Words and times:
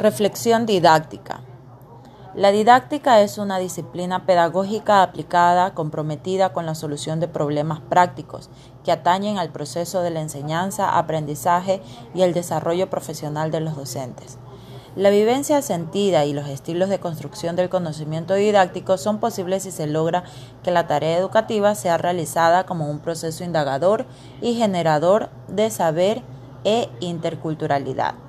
Reflexión 0.00 0.64
didáctica. 0.64 1.40
La 2.32 2.52
didáctica 2.52 3.20
es 3.20 3.36
una 3.36 3.58
disciplina 3.58 4.26
pedagógica 4.26 5.02
aplicada 5.02 5.74
comprometida 5.74 6.52
con 6.52 6.66
la 6.66 6.76
solución 6.76 7.18
de 7.18 7.26
problemas 7.26 7.80
prácticos 7.80 8.48
que 8.84 8.92
atañen 8.92 9.38
al 9.38 9.50
proceso 9.50 10.02
de 10.02 10.10
la 10.10 10.20
enseñanza, 10.20 10.96
aprendizaje 10.96 11.82
y 12.14 12.22
el 12.22 12.32
desarrollo 12.32 12.88
profesional 12.88 13.50
de 13.50 13.58
los 13.58 13.74
docentes. 13.74 14.38
La 14.94 15.10
vivencia 15.10 15.62
sentida 15.62 16.24
y 16.26 16.32
los 16.32 16.46
estilos 16.46 16.90
de 16.90 17.00
construcción 17.00 17.56
del 17.56 17.68
conocimiento 17.68 18.34
didáctico 18.34 18.98
son 18.98 19.18
posibles 19.18 19.64
si 19.64 19.72
se 19.72 19.88
logra 19.88 20.22
que 20.62 20.70
la 20.70 20.86
tarea 20.86 21.18
educativa 21.18 21.74
sea 21.74 21.98
realizada 21.98 22.66
como 22.66 22.88
un 22.88 23.00
proceso 23.00 23.42
indagador 23.42 24.06
y 24.40 24.54
generador 24.54 25.30
de 25.48 25.70
saber 25.70 26.22
e 26.62 26.88
interculturalidad. 27.00 28.27